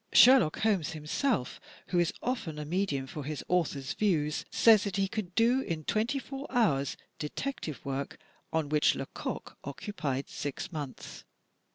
Sherlock 0.13 0.61
Holmes 0.61 0.93
himself, 0.93 1.61
who 1.89 1.99
is 1.99 2.11
often 2.23 2.57
a 2.57 2.65
medium 2.65 3.05
for 3.05 3.23
his 3.23 3.43
author's 3.47 3.93
views, 3.93 4.45
says 4.49 4.83
that 4.83 4.95
he 4.95 5.07
could 5.07 5.35
do 5.35 5.61
in 5.61 5.83
twenty 5.83 6.17
four 6.17 6.47
hours 6.49 6.97
detective 7.19 7.85
work 7.85 8.17
on 8.51 8.67
which 8.69 8.95
Lecoq 8.95 9.59
occupied 9.63 10.27
six 10.27 10.71
months. 10.71 11.23